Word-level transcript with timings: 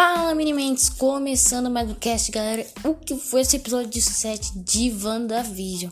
Fala, 0.00 0.32
Minimentes! 0.32 0.88
Começando 0.88 1.68
mais 1.68 1.90
um 1.90 1.94
cast, 1.94 2.30
galera. 2.30 2.64
O 2.84 2.94
que 2.94 3.16
foi 3.16 3.40
esse 3.40 3.56
episódio 3.56 4.00
7 4.00 4.56
de 4.60 4.92
WandaVision? 4.92 5.90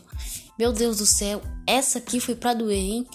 Meu 0.57 0.71
Deus 0.71 0.99
do 0.99 1.05
céu, 1.05 1.41
essa 1.67 1.97
aqui 1.97 2.21
foi 2.21 2.33
pra 2.33 2.53
doer, 2.53 2.77
hein? 2.77 3.07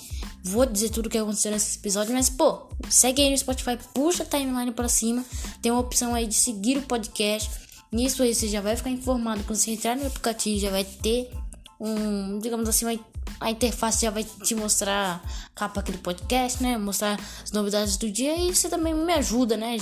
Vou 0.44 0.66
dizer 0.66 0.90
tudo 0.90 1.06
o 1.06 1.08
que 1.08 1.16
aconteceu 1.16 1.50
nesse 1.50 1.78
episódio, 1.78 2.12
mas 2.12 2.28
pô, 2.28 2.68
segue 2.90 3.22
aí 3.22 3.30
no 3.30 3.38
Spotify, 3.38 3.78
puxa 3.94 4.22
a 4.22 4.26
timeline 4.26 4.70
pra 4.70 4.86
cima. 4.86 5.24
Tem 5.62 5.72
uma 5.72 5.80
opção 5.80 6.14
aí 6.14 6.26
de 6.26 6.34
seguir 6.34 6.76
o 6.76 6.82
podcast. 6.82 7.50
Nisso 7.90 8.22
aí 8.22 8.34
você 8.34 8.46
já 8.46 8.60
vai 8.60 8.76
ficar 8.76 8.90
informado. 8.90 9.42
Quando 9.44 9.56
você 9.56 9.70
entrar 9.70 9.96
no 9.96 10.06
aplicativo, 10.06 10.60
já 10.60 10.70
vai 10.70 10.84
ter 10.84 11.30
um, 11.80 12.38
digamos 12.38 12.68
assim, 12.68 13.00
a 13.40 13.50
interface 13.50 14.02
já 14.02 14.10
vai 14.10 14.24
te 14.24 14.54
mostrar 14.54 15.24
a 15.24 15.48
capa 15.54 15.80
aqui 15.80 15.92
do 15.92 15.98
podcast, 15.98 16.62
né? 16.62 16.76
Mostrar 16.76 17.18
as 17.42 17.50
novidades 17.50 17.96
do 17.96 18.10
dia 18.10 18.36
e 18.36 18.54
você 18.54 18.68
também 18.68 18.92
me 18.94 19.12
ajuda, 19.14 19.56
né? 19.56 19.78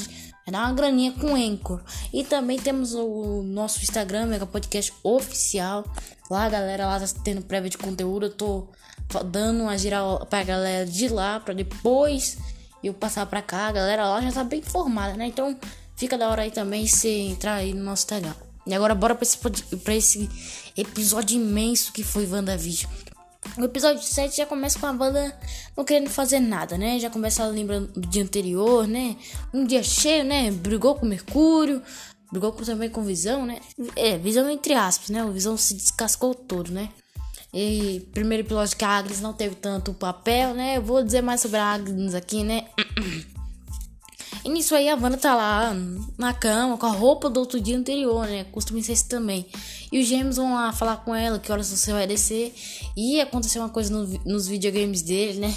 Vai 0.51 0.61
dar 0.61 0.67
uma 0.67 0.75
graninha 0.75 1.13
com 1.13 1.29
o 1.29 1.37
Anchor. 1.37 1.81
E 2.13 2.25
também 2.25 2.59
temos 2.59 2.93
o 2.93 3.43
nosso 3.45 3.81
Instagram, 3.83 4.27
Mega 4.27 4.45
Podcast 4.45 4.93
Oficial. 5.05 5.85
Lá, 6.29 6.49
galera, 6.49 6.87
lá 6.87 6.99
tá 6.99 7.07
tendo 7.23 7.43
prévia 7.43 7.71
de 7.71 7.79
conteúdo. 7.79 8.27
Eu 8.27 8.35
tô 8.35 8.69
dando 9.27 9.63
uma 9.63 9.79
geral 9.79 10.27
pra 10.27 10.43
galera 10.43 10.87
de 10.87 11.09
lá, 11.09 11.39
pra 11.39 11.55
depois 11.55 12.37
eu 12.83 12.93
passar 12.93 13.27
pra 13.27 13.41
cá. 13.41 13.69
A 13.69 13.73
galera 13.73 14.09
lá 14.09 14.21
já 14.21 14.33
tá 14.33 14.43
bem 14.43 14.59
informada, 14.59 15.17
né? 15.17 15.27
Então 15.27 15.57
fica 15.95 16.19
da 16.19 16.29
hora 16.29 16.43
aí 16.43 16.51
também 16.51 16.85
se 16.87 17.09
entrar 17.09 17.55
aí 17.55 17.73
no 17.73 17.85
nosso 17.85 18.03
Instagram. 18.03 18.35
E 18.67 18.75
agora 18.75 18.95
bora 18.95 19.15
pra 19.15 19.23
esse, 19.23 19.39
pra 19.79 19.95
esse 19.95 20.29
episódio 20.77 21.37
imenso 21.41 21.93
que 21.93 22.03
foi 22.03 22.27
WandaVision. 22.27 22.91
O 23.61 23.65
episódio 23.65 24.03
7 24.03 24.39
já 24.39 24.47
começa 24.47 24.79
com 24.79 24.87
a 24.87 24.93
banda 24.93 25.39
não 25.77 25.85
querendo 25.85 26.09
fazer 26.09 26.41
nada, 26.41 26.79
né? 26.79 26.99
Já 26.99 27.11
começa 27.11 27.45
lembrando 27.45 27.89
do 27.89 28.09
dia 28.09 28.23
anterior, 28.23 28.87
né? 28.87 29.17
Um 29.53 29.67
dia 29.67 29.83
cheio, 29.83 30.25
né? 30.25 30.51
Brigou 30.51 30.95
com 30.95 31.05
Mercúrio, 31.05 31.83
brigou 32.33 32.53
também 32.53 32.89
com 32.89 33.03
Visão, 33.03 33.45
né? 33.45 33.61
É, 33.95 34.17
Visão 34.17 34.49
entre 34.49 34.73
aspas, 34.73 35.11
né? 35.11 35.23
O 35.23 35.33
Visão 35.33 35.59
se 35.59 35.75
descascou 35.75 36.35
todo, 36.35 36.73
né? 36.73 36.89
E 37.53 38.09
primeiro 38.15 38.47
episódio 38.47 38.79
que 38.79 38.85
a 38.85 38.89
Agnes 38.89 39.21
não 39.21 39.35
teve 39.35 39.55
tanto 39.57 39.93
papel, 39.93 40.55
né? 40.55 40.79
Eu 40.79 40.83
vou 40.83 41.03
dizer 41.05 41.21
mais 41.21 41.43
sobre 41.43 41.59
a 41.59 41.67
Agnes 41.67 42.15
aqui, 42.15 42.43
né? 42.43 42.67
E 44.45 44.49
nisso 44.49 44.75
aí 44.75 44.89
a 44.89 44.95
Wanda 44.95 45.17
tá 45.17 45.35
lá 45.35 45.75
na 46.17 46.33
cama 46.33 46.79
com 46.79 46.87
a 46.87 46.91
roupa 46.91 47.29
do 47.29 47.41
outro 47.41 47.61
dia 47.61 47.77
anterior, 47.77 48.27
né? 48.27 48.45
Costuma 48.45 48.83
ser 48.83 48.95
isso 48.95 49.09
também. 49.09 49.47
E 49.93 50.01
os 50.01 50.07
gêmeos 50.07 50.37
vão 50.37 50.55
lá 50.55 50.73
falar 50.73 50.97
com 50.99 51.15
ela 51.15 51.39
que 51.39 51.53
horas 51.53 51.69
você 51.69 51.93
vai 51.93 52.07
descer. 52.07 52.55
E 52.97 53.21
aconteceu 53.21 53.61
uma 53.63 53.69
coisa 53.69 53.93
no, 53.93 54.07
nos 54.25 54.49
videogames 54.49 55.03
dele, 55.03 55.41
né? 55.41 55.55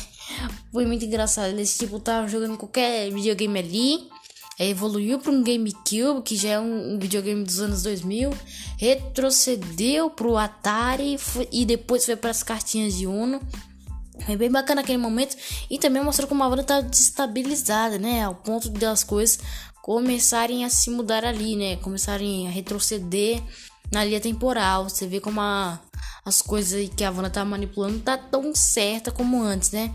Foi 0.72 0.86
muito 0.86 1.06
engraçado. 1.06 1.50
Eles 1.50 1.78
tipo 1.78 2.00
tava 2.00 2.28
jogando 2.28 2.58
qualquer 2.58 3.10
videogame 3.12 3.60
ali. 3.60 4.10
Aí 4.60 4.70
evoluiu 4.70 5.18
para 5.18 5.32
um 5.32 5.44
GameCube, 5.44 6.22
que 6.24 6.36
já 6.36 6.50
é 6.50 6.60
um, 6.60 6.94
um, 6.94 7.00
videogame 7.00 7.44
dos 7.44 7.60
anos 7.60 7.84
2000. 7.84 8.32
Retrocedeu 8.78 10.10
pro 10.10 10.38
Atari 10.38 11.18
foi, 11.18 11.48
e 11.52 11.66
depois 11.66 12.06
foi 12.06 12.16
para 12.16 12.30
as 12.30 12.44
cartinhas 12.44 12.94
de 12.96 13.08
Uno. 13.08 13.42
Foi 14.26 14.36
bem 14.38 14.50
bacana 14.50 14.82
aquele 14.82 14.98
momento 14.98 15.36
e 15.70 15.78
também 15.78 16.04
mostrou 16.04 16.28
como 16.28 16.44
a 16.44 16.48
Wanda 16.48 16.64
tá 16.64 16.82
destabilizada, 16.82 17.98
né? 17.98 18.24
Ao 18.24 18.36
ponto 18.36 18.70
das 18.70 19.04
coisas 19.04 19.40
começarem 19.82 20.64
a 20.64 20.70
se 20.70 20.90
mudar 20.90 21.26
ali, 21.26 21.56
né? 21.56 21.76
Começarem 21.78 22.48
a 22.48 22.52
retroceder 22.52 23.42
na 23.92 24.04
linha 24.04 24.22
temporal. 24.22 24.90
Você 24.90 25.06
vê 25.06 25.20
como 25.20 25.42
a, 25.42 25.80
as 26.26 26.42
coisas 26.42 26.90
que 26.96 27.04
a 27.04 27.12
Wanda 27.12 27.30
tá 27.30 27.44
manipulando 27.44 28.00
tá 28.00 28.18
tão 28.18 28.56
certa 28.56 29.12
como 29.12 29.42
antes, 29.42 29.72
né? 29.72 29.94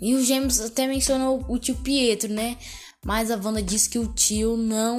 E 0.00 0.14
o 0.14 0.24
James 0.24 0.60
até 0.60 0.86
mencionou 0.86 1.44
o 1.48 1.58
tio 1.58 1.74
Pietro, 1.76 2.32
né? 2.32 2.56
Mas 3.04 3.30
a 3.30 3.36
Wanda 3.36 3.62
disse 3.62 3.88
que 3.88 3.98
o 3.98 4.06
tio 4.12 4.56
não, 4.56 4.98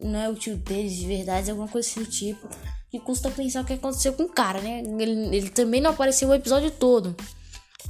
não 0.00 0.18
é 0.18 0.28
o 0.28 0.34
tio 0.34 0.56
deles 0.56 0.94
de 0.96 1.06
verdade, 1.06 1.48
é 1.48 1.52
alguma 1.52 1.68
coisa 1.68 1.88
assim 1.88 2.00
do 2.02 2.10
tipo. 2.10 2.48
E 2.92 2.98
custa 2.98 3.30
pensar 3.30 3.62
o 3.62 3.64
que 3.64 3.74
aconteceu 3.74 4.12
com 4.12 4.24
o 4.24 4.28
cara, 4.28 4.60
né? 4.60 4.82
Ele, 4.98 5.36
ele 5.36 5.50
também 5.50 5.80
não 5.80 5.90
apareceu 5.90 6.28
o 6.28 6.34
episódio 6.34 6.70
todo. 6.70 7.14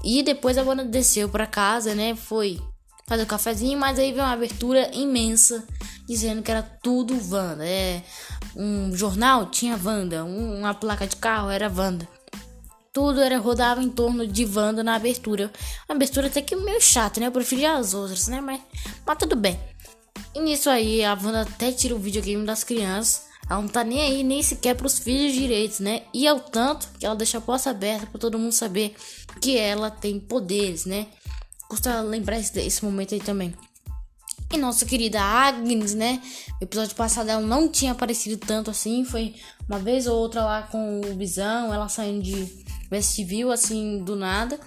E 0.05 0.23
depois 0.23 0.57
a 0.57 0.63
Wanda 0.63 0.85
desceu 0.85 1.29
para 1.29 1.47
casa, 1.47 1.95
né? 1.95 2.15
Foi 2.15 2.61
fazer 3.07 3.23
um 3.23 3.27
cafezinho, 3.27 3.79
mas 3.79 3.99
aí 3.99 4.13
veio 4.13 4.25
uma 4.25 4.33
abertura 4.33 4.91
imensa 4.95 5.67
dizendo 6.07 6.43
que 6.43 6.51
era 6.51 6.63
tudo 6.63 7.19
Wanda. 7.31 7.67
É, 7.67 8.03
um 8.55 8.95
jornal 8.95 9.47
tinha 9.47 9.79
Wanda, 9.83 10.25
um, 10.25 10.59
uma 10.61 10.75
placa 10.75 11.07
de 11.07 11.17
carro 11.17 11.51
era 11.51 11.73
Wanda. 11.75 12.09
Tudo 12.93 13.21
era 13.21 13.39
rodava 13.39 13.83
em 13.83 13.91
torno 13.91 14.27
de 14.27 14.45
Wanda 14.45 14.83
na 14.83 14.95
abertura. 14.95 15.53
Uma 15.89 15.97
abertura 15.97 16.27
até 16.27 16.43
que 16.43 16.57
meio 16.57 16.81
chata, 16.81 17.21
né? 17.21 17.27
Eu 17.27 17.33
preferia 17.33 17.75
as 17.75 17.95
outras, 17.95 18.29
né? 18.29 18.41
Mas, 18.41 18.61
mas 19.07 19.19
tudo 19.19 19.37
bem. 19.37 19.59
E 20.35 20.41
nisso 20.41 20.69
aí, 20.69 21.05
a 21.05 21.13
Wanda 21.15 21.43
até 21.43 21.71
tira 21.71 21.95
o 21.95 21.99
videogame 21.99 22.45
das 22.45 22.65
crianças. 22.65 23.28
Ela 23.49 23.63
não 23.63 23.69
tá 23.69 23.83
nem 23.83 24.01
aí, 24.01 24.23
nem 24.23 24.43
sequer 24.43 24.75
pros 24.75 24.99
filhos 24.99 25.33
direitos, 25.33 25.81
né? 25.81 26.03
E 26.13 26.27
é 26.27 26.33
o 26.33 26.41
tanto 26.41 26.89
que 26.99 27.07
ela 27.07 27.17
deixa 27.17 27.39
a 27.39 27.41
porta 27.41 27.71
aberta 27.71 28.07
para 28.07 28.21
todo 28.21 28.39
mundo 28.39 28.53
saber 28.53 28.95
que 29.41 29.57
ela 29.57 29.91
tem 29.91 30.21
poderes, 30.21 30.85
né? 30.85 31.07
Custa 31.69 32.01
lembrar 32.03 32.39
esse, 32.39 32.59
esse 32.61 32.85
momento 32.85 33.15
aí 33.15 33.21
também. 33.21 33.55
E 34.53 34.57
nossa 34.57 34.85
querida 34.85 35.21
Agnes, 35.21 35.95
né? 35.95 36.23
O 36.61 36.65
episódio 36.65 36.95
passado 36.95 37.29
ela 37.29 37.41
não 37.41 37.69
tinha 37.69 37.93
aparecido 37.93 38.37
tanto 38.37 38.71
assim. 38.71 39.05
Foi 39.05 39.35
uma 39.69 39.79
vez 39.79 40.07
ou 40.07 40.19
outra 40.19 40.45
lá 40.45 40.63
com 40.63 41.01
o 41.01 41.17
Visão, 41.17 41.73
ela 41.73 41.89
saindo 41.89 42.23
de 42.23 42.65
Westview, 42.91 43.51
assim, 43.51 44.03
do 44.05 44.15
nada. 44.15 44.59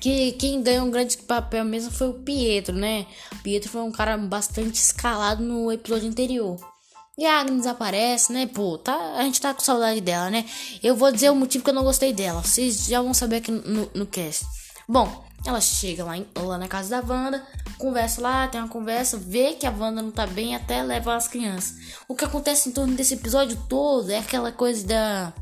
Que 0.00 0.32
quem 0.32 0.62
ganhou 0.62 0.86
um 0.86 0.90
grande 0.90 1.16
papel 1.18 1.64
mesmo 1.64 1.90
foi 1.90 2.08
o 2.08 2.14
Pietro, 2.14 2.74
né? 2.74 3.06
Pietro 3.42 3.70
foi 3.70 3.82
um 3.82 3.90
cara 3.90 4.16
bastante 4.16 4.76
escalado 4.76 5.42
no 5.42 5.72
episódio 5.72 6.08
anterior. 6.08 6.73
E 7.16 7.24
a 7.24 7.40
Agnes 7.40 7.66
aparece, 7.66 8.32
né? 8.32 8.46
Pô, 8.46 8.76
tá, 8.76 9.14
a 9.16 9.22
gente 9.22 9.40
tá 9.40 9.54
com 9.54 9.60
saudade 9.60 10.00
dela, 10.00 10.30
né? 10.30 10.44
Eu 10.82 10.96
vou 10.96 11.12
dizer 11.12 11.30
o 11.30 11.34
motivo 11.34 11.62
que 11.62 11.70
eu 11.70 11.74
não 11.74 11.84
gostei 11.84 12.12
dela. 12.12 12.42
Vocês 12.42 12.86
já 12.86 13.00
vão 13.00 13.14
saber 13.14 13.36
aqui 13.36 13.52
no, 13.52 13.88
no 13.94 14.06
cast. 14.06 14.44
Bom, 14.88 15.24
ela 15.46 15.60
chega 15.60 16.04
lá, 16.04 16.16
em, 16.16 16.26
lá 16.36 16.58
na 16.58 16.66
casa 16.66 16.90
da 16.90 17.06
Wanda, 17.06 17.46
conversa 17.78 18.20
lá, 18.20 18.48
tem 18.48 18.60
uma 18.60 18.68
conversa, 18.68 19.16
vê 19.16 19.52
que 19.52 19.66
a 19.66 19.70
Wanda 19.70 20.02
não 20.02 20.10
tá 20.10 20.26
bem 20.26 20.56
até 20.56 20.82
leva 20.82 21.14
as 21.14 21.28
crianças. 21.28 21.76
O 22.08 22.16
que 22.16 22.24
acontece 22.24 22.68
em 22.68 22.72
torno 22.72 22.94
desse 22.94 23.14
episódio 23.14 23.56
todo 23.68 24.10
é 24.10 24.18
aquela 24.18 24.50
coisa 24.50 24.86
da 24.86 25.32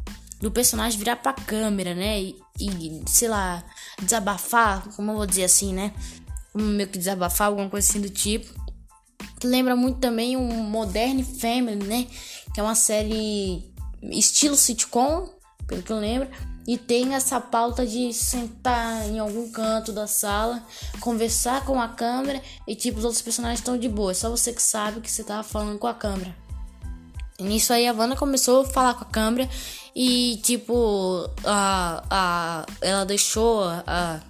do 0.40 0.50
personagem 0.50 0.98
virar 0.98 1.16
pra 1.16 1.32
câmera, 1.32 1.94
né? 1.94 2.20
E, 2.20 2.36
e 2.58 3.02
sei 3.06 3.28
lá, 3.28 3.62
desabafar, 4.02 4.88
como 4.96 5.12
eu 5.12 5.16
vou 5.16 5.26
dizer 5.26 5.44
assim, 5.44 5.72
né? 5.72 5.92
Meio 6.52 6.88
que 6.88 6.98
desabafar, 6.98 7.46
alguma 7.46 7.70
coisa 7.70 7.88
assim 7.88 8.00
do 8.00 8.10
tipo. 8.10 8.61
Lembra 9.44 9.74
muito 9.76 9.98
também 9.98 10.36
um 10.36 10.48
Modern 10.64 11.22
Family, 11.22 11.84
né? 11.84 12.06
Que 12.54 12.60
é 12.60 12.62
uma 12.62 12.74
série 12.74 13.64
estilo 14.02 14.56
sitcom, 14.56 15.28
pelo 15.66 15.82
que 15.82 15.92
eu 15.92 15.98
lembro 15.98 16.28
e 16.66 16.78
tem 16.78 17.14
essa 17.14 17.40
pauta 17.40 17.84
de 17.86 18.12
sentar 18.12 19.08
em 19.08 19.18
algum 19.18 19.50
canto 19.50 19.92
da 19.92 20.06
sala, 20.06 20.62
conversar 21.00 21.64
com 21.64 21.80
a 21.80 21.88
câmera 21.88 22.40
e 22.66 22.74
tipo 22.76 22.98
os 22.98 23.04
outros 23.04 23.22
personagens 23.22 23.60
estão 23.60 23.76
de 23.76 23.88
boa, 23.88 24.12
é 24.12 24.14
só 24.14 24.30
você 24.30 24.52
que 24.52 24.62
sabe 24.62 25.00
que 25.00 25.10
você 25.10 25.24
tava 25.24 25.42
falando 25.42 25.78
com 25.78 25.86
a 25.86 25.94
câmera. 25.94 26.34
E 27.38 27.42
nisso 27.42 27.72
aí 27.72 27.86
a 27.88 27.92
Wanda 27.92 28.14
começou 28.14 28.62
a 28.62 28.64
falar 28.64 28.94
com 28.94 29.02
a 29.02 29.06
câmera 29.06 29.48
e 29.94 30.40
tipo 30.44 31.28
a, 31.44 32.04
a 32.08 32.66
ela 32.80 33.04
deixou 33.04 33.64
a, 33.64 34.20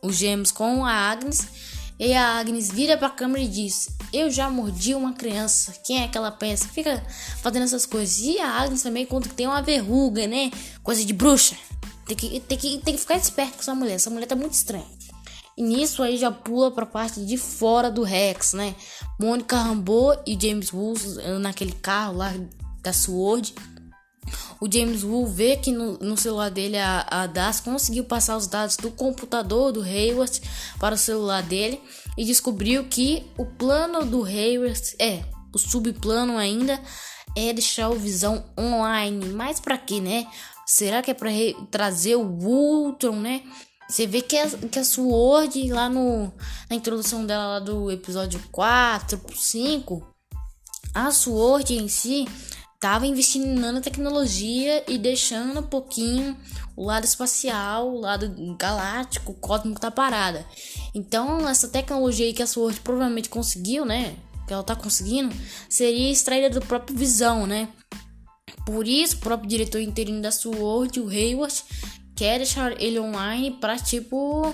os 0.00 0.16
gêmeos 0.16 0.52
com 0.52 0.84
a 0.84 0.92
Agnes 0.92 1.71
e 1.98 2.12
a 2.14 2.38
Agnes 2.38 2.70
vira 2.70 2.96
pra 2.96 3.10
câmera 3.10 3.44
e 3.44 3.48
diz: 3.48 3.88
Eu 4.12 4.30
já 4.30 4.50
mordi 4.50 4.94
uma 4.94 5.12
criança. 5.12 5.72
Quem 5.84 6.02
é 6.02 6.08
que 6.08 6.16
ela 6.16 6.30
pensa? 6.30 6.68
Fica 6.68 7.02
fazendo 7.42 7.64
essas 7.64 7.86
coisas. 7.86 8.18
E 8.18 8.38
a 8.38 8.48
Agnes 8.48 8.82
também 8.82 9.06
conta 9.06 9.28
que 9.28 9.34
tem 9.34 9.46
uma 9.46 9.62
verruga, 9.62 10.26
né? 10.26 10.50
Coisa 10.82 11.04
de 11.04 11.12
bruxa. 11.12 11.56
Tem 12.06 12.16
que, 12.16 12.40
tem 12.40 12.58
que, 12.58 12.78
tem 12.78 12.94
que 12.94 13.00
ficar 13.00 13.16
esperto 13.16 13.54
com 13.54 13.60
essa 13.60 13.74
mulher. 13.74 13.94
Essa 13.94 14.10
mulher 14.10 14.26
tá 14.26 14.34
muito 14.34 14.54
estranha. 14.54 14.86
E 15.56 15.62
nisso 15.62 16.02
aí 16.02 16.16
já 16.16 16.30
pula 16.30 16.70
pra 16.70 16.86
parte 16.86 17.24
de 17.24 17.36
fora 17.36 17.90
do 17.90 18.02
Rex, 18.02 18.54
né? 18.54 18.74
Mônica 19.20 19.56
Rambeau 19.56 20.20
e 20.26 20.38
James 20.40 20.72
Woods 20.72 21.16
naquele 21.40 21.72
carro 21.72 22.16
lá 22.16 22.32
da 22.82 22.92
Sword 22.92 23.54
o 24.60 24.70
James 24.70 25.02
Wu 25.02 25.26
vê 25.26 25.56
que 25.56 25.72
no, 25.72 25.98
no 25.98 26.16
celular 26.16 26.50
dele 26.50 26.78
a, 26.78 27.06
a 27.10 27.26
Das 27.26 27.60
conseguiu 27.60 28.04
passar 28.04 28.36
os 28.36 28.46
dados 28.46 28.76
do 28.76 28.90
computador 28.90 29.72
do 29.72 29.82
Hayward 29.82 30.40
para 30.78 30.94
o 30.94 30.98
celular 30.98 31.42
dele 31.42 31.80
e 32.16 32.24
descobriu 32.24 32.84
que 32.84 33.26
o 33.36 33.44
plano 33.44 34.04
do 34.04 34.24
Hayward 34.24 34.80
é 34.98 35.24
o 35.54 35.58
subplano 35.58 36.38
ainda 36.38 36.80
é 37.36 37.52
deixar 37.52 37.90
o 37.90 37.98
Visão 37.98 38.44
online. 38.58 39.26
Mas 39.30 39.60
para 39.60 39.78
quê, 39.78 40.00
né? 40.00 40.26
Será 40.66 41.02
que 41.02 41.10
é 41.10 41.14
para 41.14 41.30
trazer 41.70 42.16
o 42.16 42.22
Ultron, 42.22 43.16
né? 43.16 43.42
Você 43.88 44.06
vê 44.06 44.22
que 44.22 44.36
a, 44.38 44.48
que 44.48 44.78
a 44.78 44.84
Sword 44.84 45.70
lá 45.70 45.88
no, 45.88 46.32
na 46.70 46.76
introdução 46.76 47.26
dela 47.26 47.46
lá 47.46 47.58
do 47.58 47.90
episódio 47.90 48.40
4, 48.50 49.20
5, 49.34 50.06
a 50.94 51.10
Sword 51.10 51.74
em 51.74 51.88
si 51.88 52.26
estava 52.82 53.06
investindo 53.06 53.46
em 53.46 53.54
nanotecnologia 53.54 54.82
e 54.88 54.98
deixando 54.98 55.60
um 55.60 55.62
pouquinho 55.62 56.36
o 56.74 56.84
lado 56.84 57.04
espacial, 57.04 57.88
o 57.88 58.00
lado 58.00 58.34
galáctico, 58.58 59.34
cósmico 59.34 59.80
tá 59.80 59.88
parada. 59.88 60.44
Então, 60.92 61.48
essa 61.48 61.68
tecnologia 61.68 62.26
aí 62.26 62.32
que 62.32 62.42
a 62.42 62.46
Sword 62.46 62.80
provavelmente 62.80 63.28
conseguiu, 63.28 63.84
né? 63.84 64.16
que 64.48 64.52
ela 64.52 64.64
tá 64.64 64.74
conseguindo 64.74 65.32
seria 65.68 66.10
extraída 66.10 66.50
do 66.50 66.66
próprio 66.66 66.96
Visão, 66.96 67.46
né? 67.46 67.68
Por 68.66 68.88
isso, 68.88 69.14
o 69.14 69.20
próprio 69.20 69.48
diretor 69.48 69.80
interino 69.80 70.20
da 70.20 70.32
SWORD, 70.32 70.98
o 70.98 71.08
Hayward, 71.08 71.62
quer 72.16 72.38
deixar 72.38 72.82
ele 72.82 72.98
online 72.98 73.52
para 73.60 73.78
tipo 73.78 74.52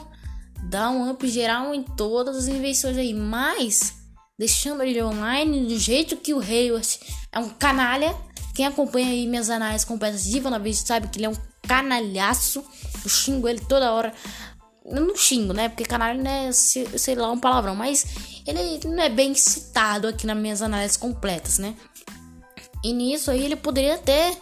dar 0.68 0.90
um 0.90 1.10
up 1.10 1.26
geral 1.26 1.74
em 1.74 1.82
todas 1.82 2.36
as 2.36 2.46
invenções 2.46 2.98
aí, 2.98 3.14
mas 3.14 3.97
deixando 4.38 4.82
ele 4.82 5.02
online 5.02 5.66
do 5.66 5.78
jeito 5.78 6.16
que 6.16 6.32
o 6.32 6.40
Hayward 6.40 7.00
é 7.32 7.38
um 7.38 7.48
canalha. 7.48 8.14
Quem 8.54 8.66
acompanha 8.66 9.08
aí 9.08 9.26
minhas 9.26 9.50
análises 9.50 9.84
completas 9.84 10.24
de 10.24 10.40
vez 10.40 10.78
sabe 10.78 11.08
que 11.08 11.18
ele 11.18 11.26
é 11.26 11.28
um 11.28 11.36
canalhaço. 11.66 12.64
Eu 13.04 13.10
xingo 13.10 13.48
ele 13.48 13.60
toda 13.60 13.92
hora. 13.92 14.12
Eu 14.84 15.00
não 15.00 15.16
xingo, 15.16 15.52
né? 15.52 15.68
Porque 15.68 15.84
canalha 15.84 16.28
é, 16.28 16.52
sei 16.52 17.14
lá, 17.14 17.30
um 17.30 17.38
palavrão. 17.38 17.74
Mas 17.74 18.06
ele 18.46 18.80
não 18.86 19.02
é 19.02 19.08
bem 19.08 19.34
citado 19.34 20.08
aqui 20.08 20.26
nas 20.26 20.36
minhas 20.36 20.62
análises 20.62 20.96
completas, 20.96 21.58
né? 21.58 21.74
E 22.82 22.92
nisso 22.92 23.30
aí 23.30 23.44
ele 23.44 23.56
poderia 23.56 23.96
até 23.96 24.36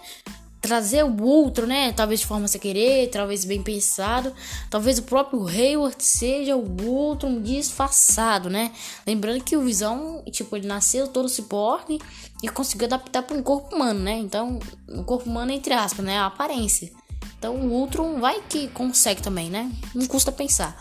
trazer 0.66 1.04
o 1.04 1.22
outro, 1.22 1.66
né? 1.66 1.92
Talvez 1.92 2.20
de 2.20 2.26
forma 2.26 2.48
sem 2.48 2.60
querer, 2.60 3.08
talvez 3.08 3.44
bem 3.44 3.62
pensado. 3.62 4.32
Talvez 4.68 4.98
o 4.98 5.04
próprio 5.04 5.46
Hayward 5.46 6.02
seja 6.02 6.56
o 6.56 6.86
outro 6.90 7.40
disfarçado, 7.40 8.50
né? 8.50 8.72
Lembrando 9.06 9.44
que 9.44 9.56
o 9.56 9.62
Visão, 9.62 10.24
tipo, 10.32 10.56
ele 10.56 10.66
nasceu 10.66 11.06
todo 11.06 11.28
ciborgue 11.28 12.00
e 12.42 12.48
conseguiu 12.48 12.86
adaptar 12.86 13.22
para 13.22 13.36
um 13.36 13.42
corpo 13.42 13.76
humano, 13.76 14.00
né? 14.00 14.18
Então, 14.18 14.58
um 14.88 15.04
corpo 15.04 15.30
humano 15.30 15.52
entre 15.52 15.72
aspas, 15.72 16.04
né? 16.04 16.18
A 16.18 16.26
aparência. 16.26 16.90
Então, 17.38 17.54
o 17.54 17.72
Ultron 17.72 18.18
vai 18.18 18.42
que 18.48 18.66
consegue 18.68 19.22
também, 19.22 19.48
né? 19.48 19.70
Não 19.94 20.06
custa 20.06 20.32
pensar. 20.32 20.76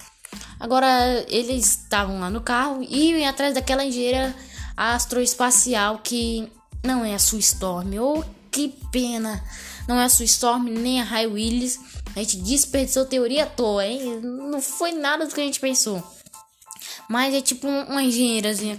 Agora, 0.60 1.24
eles 1.30 1.66
estavam 1.66 2.20
lá 2.20 2.30
no 2.30 2.42
carro 2.42 2.82
e 2.82 3.12
iam 3.12 3.30
atrás 3.30 3.54
daquela 3.54 3.86
engenheira 3.86 4.36
astroespacial 4.76 6.00
que 6.04 6.52
não 6.84 7.06
é 7.06 7.14
a 7.14 7.20
sua 7.20 7.40
Storm. 7.40 8.00
Oh, 8.00 8.24
que 8.56 8.70
pena! 8.90 9.44
Não 9.86 10.00
é 10.00 10.06
a 10.06 10.10
sua 10.10 10.24
Storm 10.24 10.70
nem 10.70 11.02
a 11.02 11.04
High 11.04 11.28
Willis. 11.28 11.78
A 12.16 12.20
gente 12.20 12.38
desperdiçou 12.38 13.06
teoria 13.06 13.44
à 13.44 13.48
toa, 13.48 13.86
hein? 13.86 14.22
Não 14.22 14.62
foi 14.62 14.94
nada 14.94 15.28
do 15.28 15.36
que 15.36 15.42
a 15.42 15.44
gente 15.44 15.60
pensou. 15.60 16.02
Mas 17.10 17.34
é 17.34 17.42
tipo 17.42 17.68
uma 17.68 18.02
engenheirazinha 18.02 18.78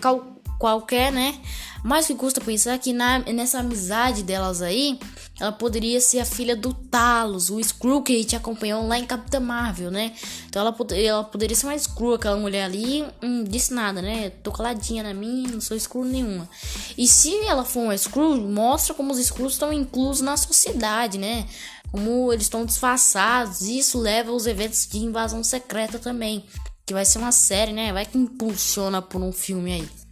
qualquer, 0.59 1.13
né? 1.13 1.39
Mas 1.85 2.07
que 2.07 2.15
custa 2.15 2.41
pensar 2.41 2.77
que 2.79 2.93
na, 2.93 3.21
nessa 3.21 3.61
amizade 3.61 4.23
delas 4.23 4.61
aí, 4.61 4.99
ela 5.39 5.53
poderia 5.53 6.01
ser 6.01 6.19
a 6.19 6.25
filha 6.25 6.57
do 6.57 6.73
Talos, 6.73 7.51
o 7.51 7.63
Screw 7.63 8.03
que 8.03 8.17
gente 8.19 8.35
acompanhou 8.35 8.87
lá 8.89 8.99
em 8.99 9.05
Capitã 9.05 9.39
Marvel, 9.39 9.91
né? 9.91 10.13
Então 10.49 10.63
ela, 10.63 10.77
ela 10.97 11.25
poderia 11.25 11.55
ser 11.55 11.67
mais 11.67 11.83
Screw, 11.83 12.15
aquela 12.15 12.37
mulher 12.37 12.65
ali, 12.65 13.05
hum, 13.23 13.45
disse 13.45 13.73
nada, 13.75 14.01
né? 14.01 14.31
Tô 14.31 14.51
caladinha 14.51 15.03
na 15.03 15.13
minha, 15.13 15.51
não 15.51 15.61
sou 15.61 15.79
Screw 15.79 16.05
nenhuma. 16.05 16.49
E 16.97 17.07
se 17.07 17.33
ela 17.45 17.65
for 17.65 17.81
uma 17.85 17.97
Screw, 17.97 18.37
mostra 18.37 18.95
como 18.95 19.13
os 19.13 19.25
Screws 19.25 19.53
estão 19.53 19.73
inclusos 19.73 20.23
na 20.23 20.37
sociedade, 20.37 21.19
né? 21.19 21.47
Como 21.93 22.33
eles 22.33 22.47
estão 22.47 22.65
disfarçados, 22.65 23.61
isso 23.63 23.99
leva 23.99 24.31
aos 24.31 24.47
eventos 24.47 24.89
de 24.89 24.99
invasão 24.99 25.45
secreta 25.45 25.99
também. 25.99 26.45
Que 26.85 26.95
vai 26.95 27.05
ser 27.05 27.19
uma 27.19 27.33
série, 27.33 27.73
né? 27.73 27.93
Vai 27.93 28.07
que 28.07 28.17
impulsiona 28.17 29.03
por 29.03 29.21
um 29.21 29.33
filme 29.33 29.73
aí. 29.73 30.06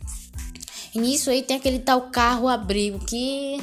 E 0.95 0.99
nisso 0.99 1.31
aí 1.31 1.43
tem 1.43 1.57
aquele 1.57 1.79
tal 1.79 2.03
carro 2.11 2.47
abrigo 2.49 3.05
que 3.05 3.61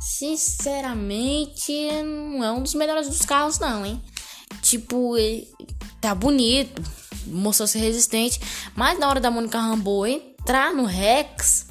sinceramente 0.00 1.72
não 2.02 2.42
é 2.42 2.50
um 2.52 2.62
dos 2.62 2.74
melhores 2.74 3.08
dos 3.08 3.22
carros 3.22 3.58
não, 3.58 3.84
hein? 3.84 4.02
Tipo, 4.62 5.14
tá 6.00 6.14
bonito, 6.14 6.82
mostrou-se 7.26 7.78
resistente, 7.78 8.40
mas 8.74 8.98
na 8.98 9.08
hora 9.08 9.20
da 9.20 9.30
Mônica 9.30 9.58
Rambeau 9.58 10.06
entrar 10.06 10.72
no 10.72 10.84
Rex, 10.84 11.66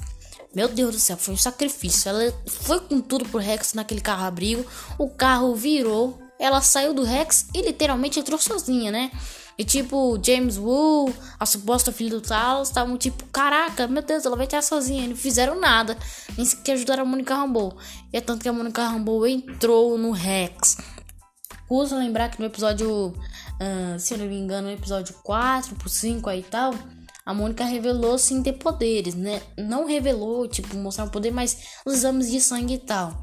meu 0.54 0.68
Deus 0.68 0.94
do 0.94 1.00
céu, 1.00 1.16
foi 1.16 1.34
um 1.34 1.36
sacrifício. 1.38 2.08
Ela 2.08 2.32
foi 2.46 2.80
com 2.80 3.00
tudo 3.00 3.28
pro 3.28 3.40
Rex 3.40 3.74
naquele 3.74 4.00
carro 4.00 4.24
abrigo, 4.24 4.64
o 4.98 5.08
carro 5.08 5.54
virou, 5.54 6.18
ela 6.38 6.60
saiu 6.60 6.94
do 6.94 7.02
Rex 7.02 7.46
e 7.54 7.62
literalmente 7.62 8.20
entrou 8.20 8.38
sozinha, 8.38 8.92
né? 8.92 9.10
E 9.56 9.64
tipo, 9.64 10.18
James 10.22 10.58
Wu, 10.58 11.12
a 11.38 11.46
suposta 11.46 11.92
filha 11.92 12.10
do 12.10 12.20
Talos, 12.20 12.68
estavam 12.68 12.98
tipo, 12.98 13.24
caraca, 13.26 13.86
meu 13.86 14.02
Deus, 14.02 14.26
ela 14.26 14.36
vai 14.36 14.46
estar 14.46 14.62
sozinha. 14.62 15.06
Não 15.06 15.16
fizeram 15.16 15.60
nada, 15.60 15.96
nem 16.36 16.44
sequer 16.44 16.72
ajudaram 16.72 17.02
a 17.04 17.06
Monica 17.06 17.34
Rambeau. 17.34 17.76
E 18.12 18.16
é 18.16 18.20
tanto 18.20 18.42
que 18.42 18.48
a 18.48 18.52
Monica 18.52 18.86
Rambeau 18.86 19.26
entrou 19.26 19.96
no 19.96 20.10
Rex. 20.10 20.76
Custa 21.68 21.96
lembrar 21.96 22.30
que 22.30 22.40
no 22.40 22.46
episódio, 22.46 23.08
uh, 23.08 23.98
se 23.98 24.14
eu 24.14 24.18
não 24.18 24.26
me 24.26 24.38
engano, 24.38 24.68
no 24.68 24.74
episódio 24.74 25.14
4 25.22 25.76
por 25.76 25.88
5 25.88 26.28
aí 26.28 26.40
e 26.40 26.42
tal, 26.42 26.74
a 27.24 27.32
Mônica 27.32 27.64
revelou 27.64 28.18
sim 28.18 28.42
ter 28.42 28.52
poderes, 28.54 29.14
né? 29.14 29.40
Não 29.56 29.86
revelou, 29.86 30.46
tipo, 30.46 30.76
mostrar 30.76 31.06
o 31.06 31.10
poder, 31.10 31.30
mas 31.30 31.56
os 31.86 31.94
exames 31.94 32.30
de 32.30 32.40
sangue 32.40 32.74
e 32.74 32.78
tal. 32.78 33.18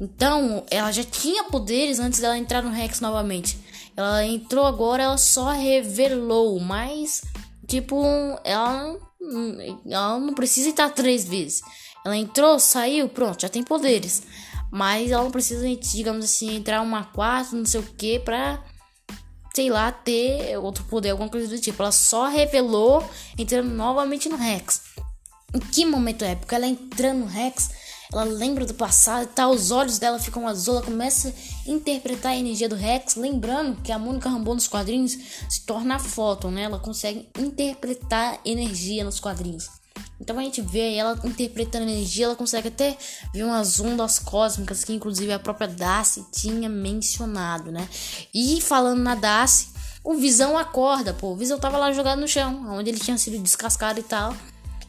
Então, 0.00 0.64
ela 0.70 0.90
já 0.90 1.04
tinha 1.04 1.44
poderes 1.44 1.98
antes 1.98 2.18
dela 2.18 2.38
entrar 2.38 2.62
no 2.62 2.70
Rex 2.70 3.00
novamente. 3.00 3.61
Ela 3.96 4.24
entrou 4.24 4.64
agora, 4.64 5.02
ela 5.02 5.18
só 5.18 5.50
revelou, 5.50 6.58
mas 6.58 7.22
tipo, 7.66 8.02
ela, 8.44 8.98
ela 9.86 10.18
não 10.18 10.34
precisa 10.34 10.68
entrar 10.68 10.90
três 10.90 11.24
vezes. 11.24 11.62
Ela 12.04 12.16
entrou, 12.16 12.58
saiu, 12.58 13.08
pronto, 13.08 13.42
já 13.42 13.48
tem 13.48 13.62
poderes. 13.62 14.22
Mas 14.70 15.10
ela 15.10 15.22
não 15.22 15.30
precisa, 15.30 15.66
digamos 15.76 16.24
assim, 16.24 16.56
entrar 16.56 16.80
uma 16.80 17.04
quarta, 17.04 17.54
não 17.54 17.64
sei 17.64 17.80
o 17.80 17.82
que, 17.82 18.18
pra, 18.18 18.62
sei 19.54 19.70
lá, 19.70 19.92
ter 19.92 20.56
outro 20.58 20.84
poder, 20.84 21.10
alguma 21.10 21.28
coisa 21.28 21.48
do 21.48 21.60
tipo. 21.60 21.82
Ela 21.82 21.92
só 21.92 22.26
revelou 22.26 23.04
entrando 23.38 23.68
novamente 23.68 24.28
no 24.28 24.36
Rex. 24.36 24.82
Em 25.54 25.60
que 25.60 25.84
momento 25.84 26.24
é? 26.24 26.34
Porque 26.34 26.54
ela 26.54 26.66
entrando 26.66 27.20
no 27.20 27.26
Rex, 27.26 27.70
ela 28.12 28.24
lembra 28.24 28.66
do 28.66 28.74
passado 28.74 29.24
e 29.24 29.26
tá, 29.26 29.48
os 29.48 29.70
olhos 29.70 29.98
dela 29.98 30.18
ficam 30.18 30.46
azul, 30.46 30.76
ela 30.76 30.84
começa 30.84 31.28
a 31.66 31.70
interpretar 31.70 32.32
a 32.32 32.36
energia 32.36 32.68
do 32.68 32.74
Rex, 32.74 33.16
lembrando 33.16 33.80
que 33.80 33.90
a 33.90 33.98
Mônica 33.98 34.28
Rambeau 34.28 34.54
nos 34.54 34.68
quadrinhos 34.68 35.16
se 35.48 35.62
torna 35.64 35.96
a 35.96 35.98
Photon, 35.98 36.50
né? 36.50 36.62
Ela 36.62 36.78
consegue 36.78 37.28
interpretar 37.38 38.38
energia 38.44 39.02
nos 39.02 39.18
quadrinhos. 39.18 39.68
Então 40.20 40.38
a 40.38 40.42
gente 40.42 40.60
vê 40.60 40.94
ela 40.94 41.18
interpretando 41.24 41.82
energia, 41.82 42.26
ela 42.26 42.36
consegue 42.36 42.68
até 42.68 42.96
ver 43.34 43.42
umas 43.42 43.80
ondas 43.80 44.18
cósmicas 44.18 44.84
que 44.84 44.92
inclusive 44.92 45.32
a 45.32 45.38
própria 45.38 45.66
Darcy 45.66 46.24
tinha 46.30 46.68
mencionado, 46.68 47.72
né? 47.72 47.88
E 48.32 48.60
falando 48.60 49.00
na 49.00 49.14
Darcy, 49.14 49.68
o 50.04 50.14
Visão 50.14 50.56
acorda, 50.56 51.12
pô, 51.14 51.28
o 51.32 51.36
Visão 51.36 51.58
tava 51.58 51.78
lá 51.78 51.92
jogado 51.92 52.20
no 52.20 52.28
chão, 52.28 52.66
onde 52.70 52.90
ele 52.90 53.00
tinha 53.00 53.18
sido 53.18 53.38
descascado 53.38 53.98
e 54.00 54.02
tal. 54.02 54.34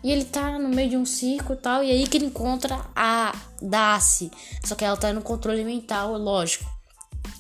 E 0.04 0.12
ele 0.12 0.26
tá 0.26 0.60
no 0.60 0.70
meio 0.70 0.90
de 0.90 0.98
um 0.98 1.06
circo 1.06 1.54
e 1.54 1.58
tal. 1.58 1.84
E 1.84 1.90
aí 1.90 2.06
que 2.06 2.18
ele 2.18 2.26
encontra 2.26 2.86
a 2.96 3.34
Darcy. 3.62 4.30
Só 4.64 4.76
que 4.76 4.84
ela 4.84 4.98
tá 4.98 5.14
no 5.14 5.22
controle 5.22 5.64
mental, 5.64 6.18
lógico. 6.18 6.66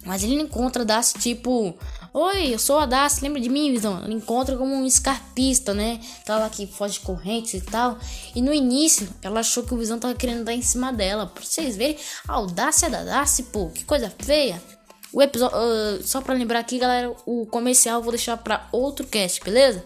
Mas 0.05 0.23
ele 0.23 0.35
encontra 0.35 0.83
a 0.83 0.85
Darcy 0.85 1.19
tipo. 1.19 1.77
Oi, 2.13 2.53
eu 2.53 2.59
sou 2.59 2.77
a 2.77 2.85
Darcy, 2.85 3.23
lembra 3.23 3.41
de 3.41 3.49
mim, 3.49 3.71
Visão? 3.71 4.03
Ele 4.03 4.13
encontra 4.13 4.55
como 4.55 4.73
um 4.73 4.85
escarpista, 4.85 5.73
né? 5.73 5.99
Tava 6.23 6.45
aqui 6.45 6.67
foge 6.67 6.93
de 6.93 6.99
correntes 6.99 7.55
e 7.55 7.61
tal. 7.61 7.97
E 8.35 8.41
no 8.41 8.53
início, 8.53 9.09
ela 9.23 9.39
achou 9.39 9.63
que 9.63 9.73
o 9.73 9.77
Visão 9.77 9.97
tava 9.97 10.13
querendo 10.13 10.43
dar 10.43 10.53
em 10.53 10.61
cima 10.61 10.93
dela. 10.93 11.25
Pra 11.25 11.43
vocês 11.43 11.75
verem, 11.75 11.97
a 12.27 12.33
audácia 12.33 12.89
da 12.89 13.03
Darcy, 13.03 13.43
pô, 13.43 13.69
que 13.69 13.83
coisa 13.83 14.13
feia. 14.19 14.61
O 15.11 15.21
episódio. 15.21 15.57
Uh, 15.57 16.03
só 16.03 16.21
pra 16.21 16.35
lembrar 16.35 16.59
aqui, 16.59 16.77
galera, 16.77 17.13
o 17.25 17.45
comercial 17.47 17.97
eu 17.99 18.03
vou 18.03 18.11
deixar 18.11 18.37
pra 18.37 18.67
outro 18.71 19.07
cast, 19.07 19.43
beleza? 19.43 19.83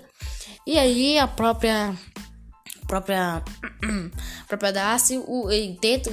E 0.66 0.78
aí 0.78 1.18
a 1.18 1.28
própria 1.28 1.96
própria 2.88 3.44
própria 4.48 4.72
Darcy 4.72 5.22
o, 5.28 5.52
ele 5.52 5.78
tenta 5.80 6.12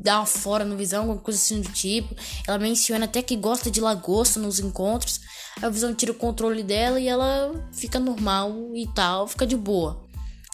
dar 0.00 0.18
uma 0.20 0.26
fora 0.26 0.64
no 0.64 0.76
Visão, 0.76 1.02
alguma 1.02 1.20
coisa 1.20 1.38
assim 1.38 1.60
do 1.60 1.70
tipo. 1.70 2.14
Ela 2.46 2.58
menciona 2.58 3.04
até 3.04 3.22
que 3.22 3.36
gosta 3.36 3.70
de 3.70 3.80
lagosta 3.80 4.40
nos 4.40 4.58
encontros. 4.58 5.20
A 5.62 5.68
Visão 5.68 5.94
tira 5.94 6.12
o 6.12 6.16
controle 6.16 6.62
dela 6.62 6.98
e 6.98 7.06
ela 7.06 7.52
fica 7.72 7.98
normal 7.98 8.52
e 8.74 8.86
tal, 8.94 9.28
fica 9.28 9.46
de 9.46 9.56
boa. 9.56 10.02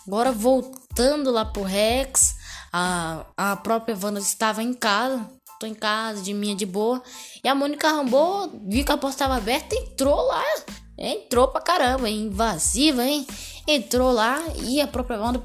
Agora 0.07 0.33
voltando 0.33 1.31
lá 1.31 1.45
pro 1.45 1.63
Rex, 1.63 2.37
a, 2.73 3.25
a 3.37 3.57
própria 3.57 3.97
Wanda 4.01 4.21
estava 4.21 4.63
em 4.63 4.75
casa. 4.75 5.29
Tô 5.59 5.67
em 5.67 5.75
casa, 5.75 6.23
de 6.23 6.33
minha 6.33 6.57
de 6.57 6.65
boa. 6.65 7.03
E 7.45 7.49
a 7.49 7.55
Mônica 7.55 7.91
Rambeau 7.91 8.51
viu 8.67 8.83
que 8.83 8.93
a 8.93 8.97
porta 8.97 9.17
estava 9.17 9.37
aberta 9.37 9.75
e 9.75 9.79
entrou 9.79 10.27
lá. 10.27 10.43
Entrou 10.97 11.49
pra 11.49 11.61
caramba, 11.61 12.09
invasiva, 12.09 13.05
hein? 13.05 13.27
Entrou 13.75 14.13
lá 14.13 14.43
e 14.65 14.81
a 14.81 14.87
própria 14.87 15.19
Wanda 15.19 15.43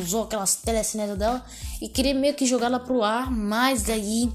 usou 0.00 0.24
aquelas 0.24 0.56
telecinetas 0.56 1.18
dela 1.18 1.44
e 1.80 1.88
queria 1.88 2.14
meio 2.14 2.34
que 2.34 2.46
jogar 2.46 2.66
ela 2.66 2.80
pro 2.80 3.02
ar, 3.02 3.30
mas 3.30 3.88
aí 3.88 4.30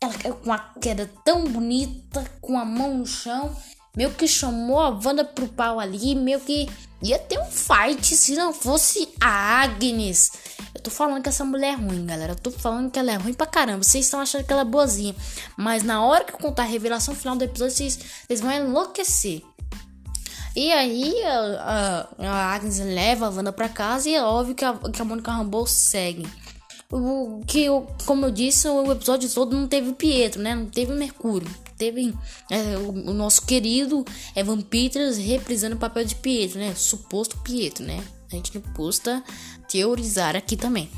ela 0.00 0.12
caiu 0.14 0.34
com 0.34 0.44
uma 0.46 0.58
queda 0.80 1.10
tão 1.24 1.44
bonita, 1.44 2.24
com 2.40 2.58
a 2.58 2.64
mão 2.64 2.98
no 2.98 3.06
chão, 3.06 3.54
meio 3.96 4.10
que 4.12 4.26
chamou 4.26 4.80
a 4.80 4.90
Wanda 4.90 5.24
pro 5.24 5.48
pau 5.48 5.78
ali, 5.78 6.14
meio 6.14 6.40
que 6.40 6.68
ia 7.02 7.18
ter 7.18 7.38
um 7.38 7.46
fight 7.46 8.16
se 8.16 8.34
não 8.34 8.52
fosse 8.52 9.08
a 9.20 9.62
Agnes. 9.62 10.32
Eu 10.74 10.80
tô 10.80 10.90
falando 10.90 11.22
que 11.22 11.28
essa 11.28 11.44
mulher 11.44 11.74
é 11.74 11.76
ruim, 11.76 12.04
galera. 12.04 12.32
Eu 12.32 12.38
tô 12.38 12.50
falando 12.50 12.90
que 12.90 12.98
ela 12.98 13.12
é 13.12 13.16
ruim 13.16 13.34
pra 13.34 13.46
caramba. 13.46 13.84
Vocês 13.84 14.06
estão 14.06 14.20
achando 14.20 14.44
que 14.44 14.52
ela 14.52 14.62
é 14.62 14.64
boazinha. 14.64 15.14
Mas 15.56 15.82
na 15.82 16.04
hora 16.04 16.24
que 16.24 16.34
eu 16.34 16.38
contar 16.38 16.62
a 16.62 16.66
revelação 16.66 17.14
final 17.14 17.36
do 17.36 17.44
episódio, 17.44 17.74
vocês 17.74 18.40
vão 18.40 18.50
enlouquecer. 18.50 19.42
E 20.56 20.70
aí 20.72 21.22
a, 21.24 22.08
a, 22.18 22.26
a 22.26 22.54
Agnes 22.54 22.78
leva 22.78 23.26
a 23.26 23.30
Wanda 23.30 23.52
pra 23.52 23.68
casa 23.68 24.08
e 24.08 24.14
é 24.14 24.22
óbvio 24.22 24.54
que 24.54 24.64
a, 24.64 24.74
que 24.74 25.02
a 25.02 25.04
Mônica 25.04 25.32
Rambeau 25.32 25.66
segue. 25.66 26.26
O, 26.90 27.40
que, 27.46 27.66
como 28.06 28.26
eu 28.26 28.30
disse, 28.30 28.68
o 28.68 28.92
episódio 28.92 29.28
todo 29.28 29.56
não 29.56 29.66
teve 29.66 29.92
Pietro, 29.94 30.40
né? 30.40 30.54
Não 30.54 30.66
teve 30.66 30.92
Mercúrio. 30.92 31.48
Teve 31.76 32.14
é, 32.48 32.78
o, 32.78 32.90
o, 32.90 33.12
nosso 33.12 33.44
querido 33.44 34.04
Evan 34.36 34.60
Peters 34.60 35.16
reprisando 35.16 35.74
o 35.74 35.78
papel 35.78 36.04
de 36.04 36.14
Pietro, 36.14 36.60
né? 36.60 36.72
Suposto 36.76 37.36
Pietro, 37.38 37.84
né? 37.84 38.00
A 38.30 38.36
gente 38.36 38.54
não 38.54 38.62
custa 38.74 39.24
teorizar 39.68 40.36
aqui 40.36 40.56
também. 40.56 40.88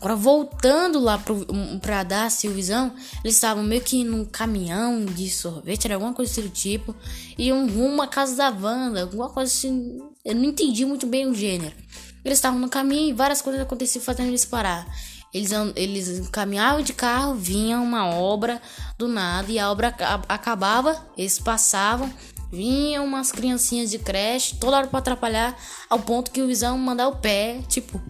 Agora, 0.00 0.16
voltando 0.16 0.98
lá 0.98 1.18
pro, 1.18 1.46
pra 1.82 2.02
dar 2.02 2.24
a 2.24 2.30
Silvisão, 2.30 2.90
eles 3.22 3.34
estavam 3.34 3.62
meio 3.62 3.82
que 3.82 4.02
num 4.02 4.24
caminhão 4.24 5.04
de 5.04 5.28
sorvete, 5.28 5.84
era 5.84 5.94
alguma 5.94 6.14
coisa 6.14 6.40
do 6.40 6.48
tipo, 6.48 6.96
e 7.36 7.52
um 7.52 7.68
rumo 7.68 8.00
à 8.00 8.06
casa 8.06 8.34
da 8.34 8.48
Wanda, 8.48 9.02
alguma 9.02 9.28
coisa 9.28 9.52
assim. 9.52 10.00
Eu 10.24 10.34
não 10.34 10.44
entendi 10.44 10.86
muito 10.86 11.06
bem 11.06 11.26
o 11.26 11.34
gênero. 11.34 11.76
Eles 12.24 12.38
estavam 12.38 12.58
no 12.58 12.70
caminho 12.70 13.10
e 13.10 13.12
várias 13.12 13.42
coisas 13.42 13.60
aconteciam 13.60 14.02
fazendo 14.02 14.28
eles 14.28 14.46
parar. 14.46 14.86
Eles, 15.34 15.50
eles 15.76 16.28
caminhavam 16.30 16.82
de 16.82 16.94
carro, 16.94 17.34
vinha 17.34 17.78
uma 17.78 18.06
obra 18.06 18.60
do 18.96 19.06
nada 19.06 19.52
e 19.52 19.58
a 19.58 19.70
obra 19.70 19.94
acabava, 20.28 20.98
eles 21.16 21.38
passavam, 21.38 22.10
vinham 22.50 23.04
umas 23.04 23.30
criancinhas 23.30 23.90
de 23.90 23.98
creche, 23.98 24.56
toda 24.56 24.78
hora 24.78 24.86
para 24.86 24.98
atrapalhar, 24.98 25.56
ao 25.90 25.98
ponto 25.98 26.30
que 26.30 26.40
o 26.40 26.46
Visão 26.46 26.76
mandar 26.78 27.06
o 27.08 27.16
pé, 27.16 27.60
tipo, 27.68 28.00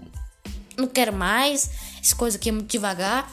não 0.80 0.88
quero 0.88 1.12
mais, 1.12 1.70
essa 2.00 2.16
coisa 2.16 2.36
aqui 2.36 2.48
é 2.48 2.52
muito 2.52 2.70
devagar. 2.70 3.30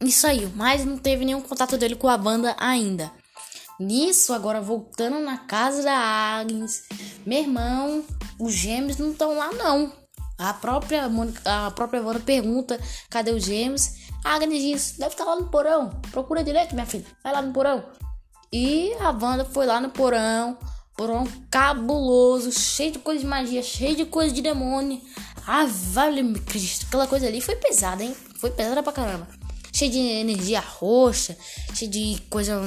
E 0.00 0.10
saiu, 0.10 0.50
mas 0.56 0.84
não 0.84 0.98
teve 0.98 1.24
nenhum 1.24 1.40
contato 1.40 1.78
dele 1.78 1.94
com 1.94 2.08
a 2.08 2.18
banda 2.18 2.56
ainda. 2.58 3.10
Nisso, 3.78 4.32
agora 4.32 4.60
voltando 4.60 5.18
na 5.20 5.38
casa 5.38 5.82
da 5.82 5.92
Agnes, 5.92 6.84
meu 7.24 7.40
irmão, 7.40 8.04
os 8.38 8.52
gêmeos 8.52 8.98
não 8.98 9.12
estão 9.12 9.36
lá 9.36 9.52
não. 9.52 9.92
A 10.38 10.52
própria 10.52 11.08
a 11.44 11.70
própria 11.70 12.02
Wanda 12.02 12.18
pergunta: 12.18 12.80
cadê 13.08 13.30
os 13.30 13.44
gêmeos? 13.44 13.92
A 14.24 14.34
Agnes 14.34 14.60
diz: 14.60 14.92
deve 14.98 15.12
estar 15.12 15.24
lá 15.24 15.36
no 15.36 15.48
porão. 15.48 15.90
Procura 16.10 16.42
direito, 16.42 16.74
minha 16.74 16.86
filha. 16.86 17.06
Vai 17.22 17.32
lá 17.32 17.42
no 17.42 17.52
porão. 17.52 17.84
E 18.52 18.92
a 19.00 19.10
Wanda 19.10 19.44
foi 19.44 19.66
lá 19.66 19.80
no 19.80 19.90
porão. 19.90 20.58
Porão 20.96 21.26
cabuloso, 21.50 22.52
cheio 22.52 22.92
de 22.92 22.98
coisa 22.98 23.20
de 23.20 23.26
magia, 23.26 23.62
cheio 23.62 23.96
de 23.96 24.04
coisa 24.04 24.34
de 24.34 24.42
demônio. 24.42 25.00
Ah, 25.46 25.66
vale 25.66 26.38
Cristo. 26.40 26.86
Aquela 26.86 27.06
coisa 27.06 27.26
ali 27.26 27.40
foi 27.40 27.56
pesada, 27.56 28.02
hein? 28.02 28.14
Foi 28.38 28.50
pesada 28.50 28.82
pra 28.82 28.92
caramba. 28.92 29.28
Cheio 29.72 29.90
de 29.90 29.98
energia 29.98 30.60
roxa, 30.60 31.36
cheio 31.74 31.90
de 31.90 32.22
coisa 32.28 32.60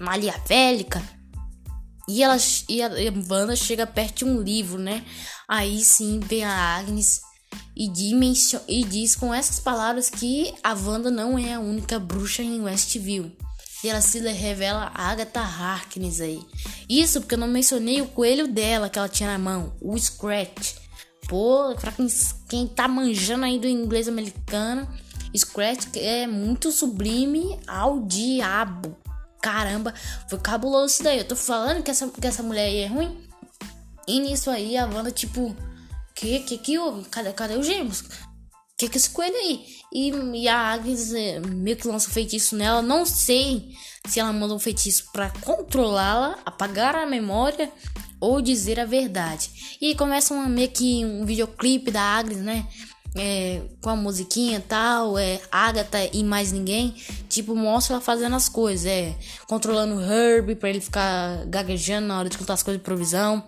maliavélica. 0.00 1.02
E, 2.08 2.22
ela, 2.22 2.36
e 2.68 2.82
a 2.82 2.90
Wanda 3.30 3.54
chega 3.54 3.86
perto 3.86 4.18
de 4.18 4.24
um 4.24 4.40
livro, 4.42 4.78
né? 4.78 5.04
Aí 5.48 5.82
sim 5.84 6.18
vem 6.20 6.44
a 6.44 6.78
Agnes 6.78 7.20
e, 7.76 7.88
dimension, 7.88 8.60
e 8.68 8.84
diz 8.84 9.14
com 9.14 9.32
essas 9.32 9.60
palavras 9.60 10.10
que 10.10 10.52
a 10.62 10.74
Wanda 10.74 11.10
não 11.10 11.38
é 11.38 11.54
a 11.54 11.60
única 11.60 11.98
bruxa 11.98 12.42
em 12.42 12.60
Westview. 12.60 13.30
E 13.84 13.88
ela 13.88 14.00
se 14.00 14.20
revela 14.20 14.92
a 14.94 15.10
Agatha 15.10 15.40
Harkness 15.40 16.20
aí. 16.20 16.40
Isso 16.88 17.20
porque 17.20 17.34
eu 17.34 17.38
não 17.38 17.48
mencionei 17.48 18.00
o 18.00 18.06
coelho 18.06 18.46
dela 18.46 18.88
que 18.88 18.98
ela 18.98 19.08
tinha 19.08 19.32
na 19.32 19.38
mão, 19.38 19.76
o 19.80 19.98
Scratch. 19.98 20.81
Pô, 21.32 21.74
pra 21.80 21.90
quem, 21.90 22.06
quem 22.46 22.66
tá 22.66 22.86
manjando 22.86 23.46
aí 23.46 23.58
do 23.58 23.66
inglês 23.66 24.06
americano, 24.06 24.86
Scratch 25.34 25.86
é 25.96 26.26
muito 26.26 26.70
sublime 26.70 27.58
ao 27.66 28.00
diabo. 28.00 28.94
Caramba, 29.40 29.94
foi 30.28 30.38
cabuloso 30.38 30.92
isso 30.92 31.02
daí. 31.02 31.16
Eu 31.16 31.24
tô 31.26 31.34
falando 31.34 31.82
que 31.82 31.90
essa, 31.90 32.06
que 32.06 32.26
essa 32.26 32.42
mulher 32.42 32.66
aí 32.66 32.80
é 32.80 32.86
ruim. 32.86 33.26
E 34.06 34.20
nisso 34.20 34.50
aí 34.50 34.76
a 34.76 34.84
Wanda, 34.84 35.10
tipo, 35.10 35.56
que 36.14 36.40
que 36.40 36.58
que 36.58 36.78
houve? 36.78 37.08
Cadê, 37.08 37.32
cadê 37.32 37.56
o 37.56 37.62
Gêmeos? 37.62 38.04
Que 38.76 38.86
que 38.86 38.98
esse 38.98 39.08
coelho 39.08 39.34
aí? 39.34 39.64
E, 39.90 40.10
e 40.34 40.48
a 40.48 40.58
Agnes 40.58 41.14
é, 41.14 41.40
meio 41.40 41.78
que 41.78 41.88
lança 41.88 42.10
um 42.10 42.12
feitiço 42.12 42.54
nela. 42.56 42.82
Não 42.82 43.06
sei 43.06 43.70
se 44.06 44.20
ela 44.20 44.34
manda 44.34 44.52
um 44.52 44.58
feitiço 44.58 45.10
para 45.10 45.30
controlá-la, 45.40 46.38
apagar 46.44 46.94
a 46.94 47.06
memória 47.06 47.72
ou 48.22 48.40
dizer 48.40 48.78
a 48.78 48.84
verdade. 48.84 49.76
E 49.80 49.96
começa 49.96 50.32
uma, 50.32 50.48
meio 50.48 50.70
que 50.70 51.04
um 51.04 51.26
videoclipe 51.26 51.90
da 51.90 52.00
Agnes, 52.00 52.38
né? 52.38 52.68
É, 53.16 53.60
com 53.82 53.90
a 53.90 53.96
musiquinha 53.96 54.58
e 54.58 54.62
tal, 54.62 55.18
é 55.18 55.38
Agatha 55.50 55.98
e 56.14 56.24
mais 56.24 56.50
ninguém, 56.50 56.94
tipo, 57.28 57.54
mostra 57.54 57.96
ela 57.96 58.00
fazendo 58.00 58.34
as 58.34 58.48
coisas, 58.48 58.86
é 58.86 59.14
controlando 59.46 59.96
o 59.96 60.00
Herb 60.00 60.54
para 60.54 60.70
ele 60.70 60.80
ficar 60.80 61.44
gaguejando 61.44 62.06
na 62.06 62.18
hora 62.18 62.30
de 62.30 62.38
contar 62.38 62.54
as 62.54 62.62
coisas 62.62 62.80
de 62.80 62.84
provisão, 62.84 63.44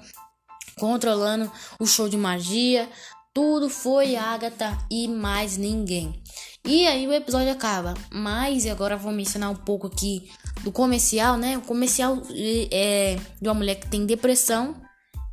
controlando 0.76 1.50
o 1.78 1.86
show 1.86 2.10
de 2.10 2.16
magia, 2.18 2.86
tudo 3.32 3.70
foi 3.70 4.16
Agatha 4.16 4.76
e 4.90 5.08
mais 5.08 5.56
ninguém. 5.56 6.22
E 6.66 6.86
aí 6.86 7.06
o 7.06 7.12
episódio 7.12 7.52
acaba. 7.52 7.94
Mas 8.10 8.66
agora 8.66 8.96
vou 8.96 9.12
mencionar 9.12 9.50
um 9.50 9.56
pouco 9.56 9.86
aqui 9.86 10.30
do 10.62 10.72
comercial, 10.72 11.36
né? 11.36 11.58
O 11.58 11.62
comercial 11.62 12.22
é 12.70 13.18
de 13.40 13.48
uma 13.48 13.54
mulher 13.54 13.74
que 13.76 13.88
tem 13.88 14.06
depressão 14.06 14.74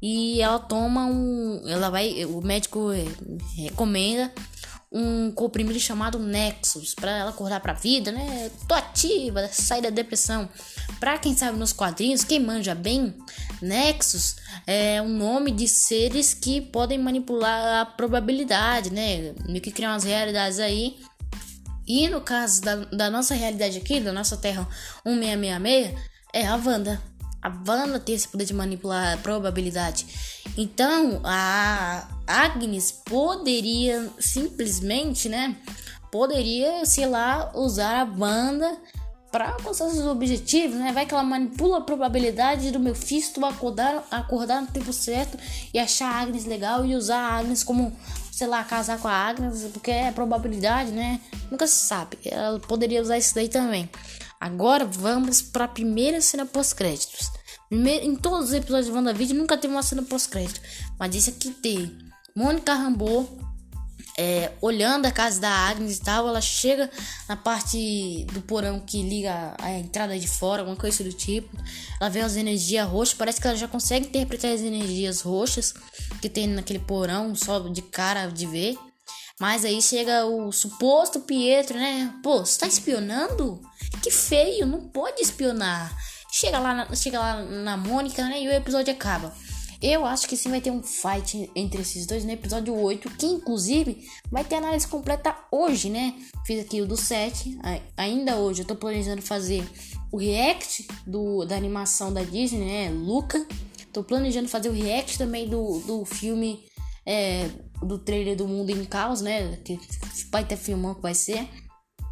e 0.01 0.41
ela 0.41 0.59
toma 0.59 1.05
um, 1.05 1.61
ela 1.67 1.89
vai, 1.89 2.25
o 2.25 2.41
médico 2.41 2.89
recomenda 3.55 4.31
um 4.91 5.31
comprimido 5.31 5.79
chamado 5.79 6.19
Nexus 6.19 6.93
para 6.93 7.11
ela 7.11 7.29
acordar 7.29 7.61
para 7.61 7.71
vida, 7.71 8.11
né? 8.11 8.51
Tô 8.67 8.73
ativa, 8.73 9.47
sair 9.47 9.81
da 9.81 9.89
depressão. 9.89 10.49
Para 10.99 11.17
quem 11.17 11.33
sabe 11.33 11.57
nos 11.57 11.71
quadrinhos, 11.71 12.25
quem 12.25 12.41
manja 12.41 12.75
bem, 12.75 13.15
Nexus 13.61 14.35
é 14.67 15.01
um 15.01 15.07
nome 15.07 15.51
de 15.51 15.65
seres 15.67 16.33
que 16.33 16.59
podem 16.59 16.97
manipular 16.97 17.81
a 17.81 17.85
probabilidade, 17.85 18.91
né? 18.91 19.33
Meio 19.47 19.61
que 19.61 19.71
criar 19.71 19.93
umas 19.93 20.03
realidades 20.03 20.59
aí 20.59 20.99
e 21.91 22.07
no 22.07 22.21
caso 22.21 22.61
da, 22.61 22.75
da 22.75 23.09
nossa 23.09 23.35
realidade 23.35 23.77
aqui, 23.77 23.99
da 23.99 24.13
nossa 24.13 24.37
Terra 24.37 24.65
1666, 25.05 25.99
é 26.33 26.47
a 26.47 26.55
Wanda. 26.55 27.01
A 27.41 27.49
Wanda 27.49 27.99
tem 27.99 28.15
esse 28.15 28.29
poder 28.29 28.45
de 28.45 28.53
manipular 28.53 29.15
a 29.15 29.17
probabilidade. 29.17 30.05
Então, 30.57 31.19
a 31.25 32.07
Agnes 32.25 32.91
poderia 32.91 34.09
simplesmente, 34.17 35.27
né? 35.27 35.57
Poderia, 36.09 36.85
sei 36.85 37.07
lá, 37.07 37.51
usar 37.53 38.01
a 38.01 38.09
Wanda 38.17 38.77
para 39.29 39.49
alcançar 39.49 39.89
seus 39.89 40.05
objetivos, 40.05 40.77
né? 40.77 40.93
Vai 40.93 41.05
que 41.05 41.13
ela 41.13 41.23
manipula 41.23 41.79
a 41.79 41.81
probabilidade 41.81 42.71
do 42.71 42.79
meu 42.79 42.93
Mephisto 42.93 43.45
acordar, 43.45 44.07
acordar 44.09 44.61
no 44.61 44.67
tempo 44.67 44.93
certo 44.93 45.37
e 45.73 45.79
achar 45.79 46.09
a 46.09 46.21
Agnes 46.21 46.45
legal 46.45 46.85
e 46.85 46.95
usar 46.95 47.17
a 47.17 47.37
Agnes 47.37 47.65
como 47.65 47.93
sei 48.41 48.47
lá, 48.47 48.63
casar 48.63 48.97
com 48.97 49.07
a 49.07 49.13
Agnes, 49.13 49.69
porque 49.71 49.91
é 49.91 50.11
probabilidade, 50.11 50.91
né? 50.91 51.21
Nunca 51.51 51.67
se 51.67 51.85
sabe. 51.85 52.17
Ela 52.25 52.59
poderia 52.59 53.01
usar 53.01 53.17
isso 53.17 53.35
daí 53.35 53.49
também. 53.49 53.89
Agora 54.39 54.85
vamos 54.85 55.41
para 55.41 55.65
a 55.65 55.67
primeira 55.67 56.21
cena 56.21 56.45
pós-créditos. 56.45 57.29
Em 57.69 58.15
todos 58.15 58.49
os 58.49 58.53
episódios 58.53 58.87
de 58.87 58.91
WandaVision 58.93 59.37
nunca 59.37 59.57
teve 59.57 59.73
uma 59.73 59.83
cena 59.83 60.01
pós-crédito, 60.01 60.59
mas 60.97 61.13
isso 61.13 61.29
aqui 61.29 61.51
tem. 61.51 61.95
Mônica 62.35 62.73
Rambeau 62.73 63.29
é, 64.17 64.51
olhando 64.61 65.05
a 65.05 65.11
casa 65.11 65.39
da 65.39 65.49
Agnes 65.49 65.97
e 65.97 66.01
tal, 66.01 66.27
ela 66.27 66.41
chega 66.41 66.89
na 67.27 67.35
parte 67.35 68.25
do 68.33 68.41
porão 68.41 68.79
que 68.79 69.01
liga 69.01 69.55
a 69.59 69.71
entrada 69.71 70.17
de 70.17 70.27
fora, 70.27 70.61
alguma 70.61 70.77
coisa 70.77 71.03
do 71.03 71.13
tipo. 71.13 71.49
Ela 71.99 72.09
vê 72.09 72.19
as 72.19 72.35
energias 72.35 72.87
roxas, 72.87 73.15
parece 73.15 73.39
que 73.39 73.47
ela 73.47 73.55
já 73.55 73.67
consegue 73.67 74.07
interpretar 74.07 74.51
as 74.51 74.61
energias 74.61 75.21
roxas 75.21 75.73
que 76.21 76.29
tem 76.29 76.47
naquele 76.47 76.79
porão, 76.79 77.33
só 77.35 77.59
de 77.59 77.81
cara 77.81 78.27
de 78.27 78.45
ver. 78.45 78.77
Mas 79.41 79.65
aí 79.65 79.81
chega 79.81 80.23
o 80.23 80.51
suposto 80.51 81.21
Pietro, 81.21 81.75
né? 81.75 82.13
Pô, 82.21 82.45
você 82.45 82.59
tá 82.59 82.67
espionando? 82.67 83.59
Que 84.03 84.11
feio, 84.11 84.67
não 84.67 84.81
pode 84.81 85.19
espionar. 85.19 85.91
Chega 86.31 86.59
lá, 86.59 86.87
chega 86.93 87.19
lá 87.19 87.41
na 87.41 87.75
Mônica, 87.75 88.23
né? 88.23 88.39
E 88.39 88.47
o 88.47 88.53
episódio 88.53 88.93
acaba. 88.93 89.33
Eu 89.81 90.05
acho 90.05 90.27
que 90.27 90.37
sim 90.37 90.51
vai 90.51 90.61
ter 90.61 90.69
um 90.69 90.83
fight 90.83 91.49
entre 91.55 91.81
esses 91.81 92.05
dois 92.05 92.23
no 92.23 92.29
episódio 92.29 92.79
8, 92.79 93.09
que 93.17 93.25
inclusive 93.25 94.07
vai 94.31 94.43
ter 94.43 94.57
análise 94.57 94.87
completa 94.87 95.35
hoje, 95.51 95.89
né? 95.89 96.13
Fiz 96.45 96.63
aqui 96.63 96.79
o 96.79 96.85
do 96.85 96.95
7, 96.95 97.57
ainda 97.97 98.35
hoje 98.35 98.61
eu 98.61 98.67
tô 98.67 98.75
planejando 98.75 99.23
fazer 99.23 99.67
o 100.11 100.17
react 100.17 100.87
do, 101.07 101.45
da 101.45 101.55
animação 101.55 102.13
da 102.13 102.21
Disney, 102.21 102.63
né? 102.63 102.89
Luca. 102.91 103.43
Tô 103.91 104.03
planejando 104.03 104.47
fazer 104.47 104.69
o 104.69 104.71
react 104.71 105.17
também 105.17 105.49
do, 105.49 105.79
do 105.79 106.05
filme, 106.05 106.63
é, 107.03 107.49
do 107.81 107.97
trailer 107.97 108.35
do 108.35 108.47
Mundo 108.47 108.69
em 108.69 108.85
Caos, 108.85 109.21
né? 109.21 109.57
Que 109.57 109.79
vai 110.31 110.45
ter 110.45 110.57
filmão 110.57 110.93
que 110.93 111.01
vai 111.01 111.15
ser. 111.15 111.47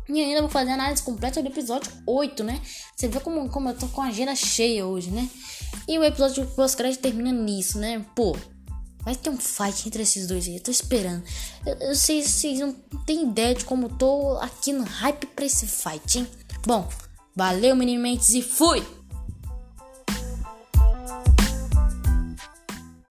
E 0.08 0.20
ainda 0.20 0.42
vou 0.42 0.50
fazer 0.50 0.72
a 0.72 0.74
análise 0.74 1.04
completa 1.04 1.42
do 1.42 1.48
episódio 1.48 1.92
8, 2.08 2.44
né? 2.44 2.60
Você 2.96 3.08
vê 3.08 3.20
como, 3.20 3.48
como 3.50 3.70
eu 3.70 3.78
tô 3.78 3.88
com 3.88 4.02
a 4.02 4.08
agenda 4.08 4.36
cheia 4.36 4.86
hoje, 4.86 5.12
né? 5.12 5.30
E 5.88 6.00
o 6.00 6.04
episódio 6.04 6.46
pós-crédito 6.56 7.02
termina 7.02 7.32
nisso, 7.32 7.78
né? 7.78 8.04
Pô, 8.16 8.36
vai 9.04 9.16
ter 9.16 9.30
um 9.30 9.38
fight 9.38 9.88
entre 9.88 10.02
esses 10.02 10.28
dois 10.28 10.48
aí. 10.48 10.56
Eu 10.56 10.64
tô 10.64 10.72
esperando. 10.72 11.24
Eu, 11.80 11.96
sei 11.96 12.24
vocês 12.24 12.60
não 12.60 12.74
têm 13.06 13.30
ideia 13.30 13.54
de 13.54 13.66
como 13.66 13.86
eu 13.86 13.90
tô 13.90 14.38
aqui 14.42 14.74
no 14.74 14.84
hype 14.84 15.28
pra 15.28 15.46
esse 15.46 15.68
fight, 15.68 16.20
hein? 16.20 16.28
Bom, 16.66 16.90
valeu, 17.36 17.76
Minimentes, 17.76 18.34
e 18.34 18.42
fui! 18.42 18.84